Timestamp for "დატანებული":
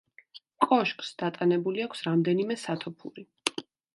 1.23-1.85